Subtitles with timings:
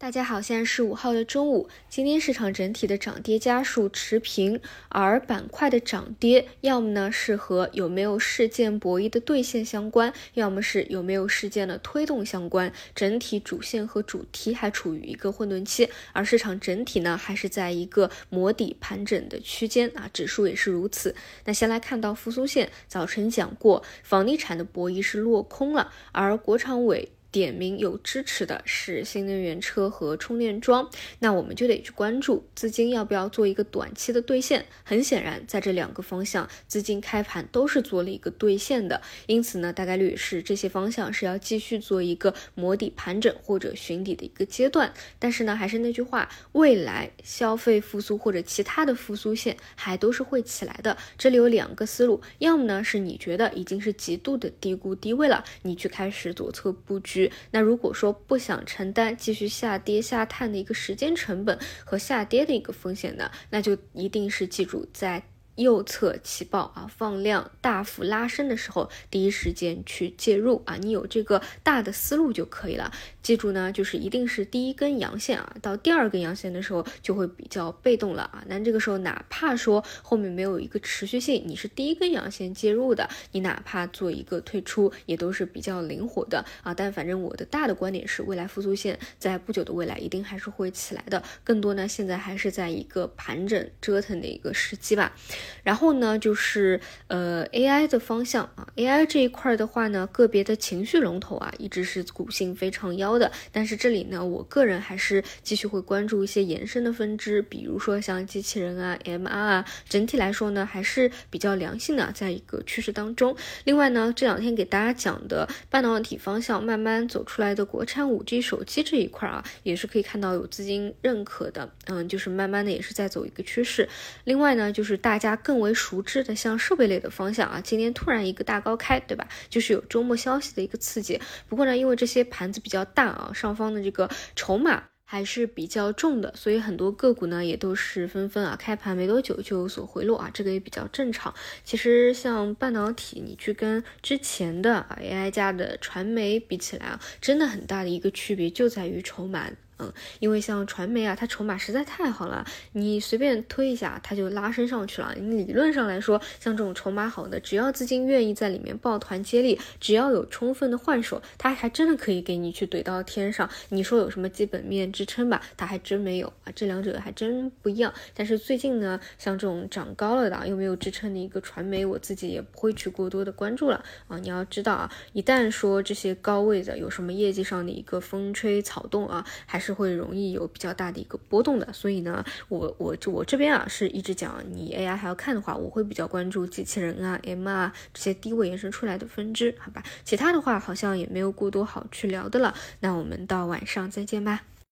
[0.00, 1.68] 大家好，现在是五号的中午。
[1.88, 12.72] 今天市场整体的涨跌家数持平，而板块的涨跌，要么呢是和有没有事件博弈的兑现相关，要么是有没有事件的推动相关。
[12.94, 21.12] 整体主线和主题还处于一个混沌期，而市场整体呢还是在一个磨底盘整的区间啊，指数也是如此。
[21.44, 27.10] 那先来看到复苏线，早晨讲过，房地产的博弈是落空了，而国常委。
[27.38, 34.66] 点名有支持的是新能源车和充电桩，那我们就得去关注资金要不要做一个短期的兑现。
[34.82, 44.92] 很显然，在这两个方向，资金开盘都是做了一个兑现的，因此呢，大概率是这些方向是要继续做一个磨底盘整或者寻底的一个阶段。
[45.20, 50.96] 但是呢，还是那句话，未来消费复苏或者其他的复苏线还都是会起来的。
[51.16, 57.27] 这里有两个思路，要么呢是你觉得已经是极度的低估低位了，你去开始左侧布局。
[57.50, 65.22] 那如果说不想承担继续下跌下探的一个时间成本和下跌的一个风险呢，那就一定是记住在。
[65.58, 72.92] 右侧起爆啊，放量大幅拉升的时候，第一时间去介入啊，你有这个大的思路就可以了。
[73.22, 78.42] 记住呢，就是一定是第一根阳线啊，到第二根阳线的时候就会比较被动了啊。
[78.46, 86.72] 那这个时候哪怕说后面没有一个持续性，你是第一根阳线介入的，你哪怕做一个退出也都是比较灵活的啊。
[86.72, 91.22] 但反正我的大的观点是，未来复苏线在不久的未来一定还是会起来的。
[91.42, 95.14] 更多呢，现在还是在一个盘整折腾的一个时机吧。
[95.62, 103.30] 然后呢，就是呃 AI 的方向啊，AI 这一块的话呢，个别的情绪龙头啊，一直是股性非常妖的。
[103.52, 113.36] 但是这里呢，我个人还是继续会关注一些延伸的分支，比如说像机器人啊、MR 啊，整体来说呢，还是比较良性的，在一个趋势当中。
[113.64, 123.88] 另外呢，这两天给大家讲的半导体方向慢慢走出来的国产五 G 手机这一块啊，也是可以看到有资金认可的，嗯，就是慢慢的也是在走一个趋势。
[124.24, 125.37] 另外呢，就是大家。
[125.42, 129.26] 更为熟知的像设备类的方向啊，今天突然一个大高开，对吧？
[129.48, 131.20] 就是有周末消息的一个刺激。
[131.48, 141.32] 不过呢，因为这些盘子比较大啊，上方的这个筹码还是比较重的，所以很多个股呢也都是纷纷啊开盘没多久就有所回落啊，这个也比较正常。
[141.64, 149.50] 其实像半导体，你去跟之前的 AI 加的传媒比起来啊，真的很大的一个区别就在于筹码。
[149.78, 155.14] 嗯，因为像传媒啊，它筹码实在太好了，你随便推一下，它就拉升上去了。
[155.16, 163.48] 你理论上来说，像这种筹码好的，只要资金愿意在里面抱团接力，只要有充分的换手，它还真的可以给你去怼到天上。
[163.68, 166.50] 你说有什么基本面支撑吧，它还真没有啊。
[166.56, 167.94] 这两者还真不一样。
[168.14, 174.18] 但是最近呢，像这种涨高了的又没有支撑的一个传媒，我自己也不会去过多的关注了啊。
[174.18, 179.67] 你要知道啊，一旦说这些高位的有什么业绩上的一个风吹草动啊，还是。
[179.68, 189.82] 是会容易有比较大的一个波动的，所以呢，我我就我这边啊是一直讲，你 AI 还要看的话，我会比较关注机器人啊、MR 这些低位延伸出来的分支，好吧？
[190.04, 194.44] 其他的话好像也没有过多好去聊的了，那我们到晚上再见吧。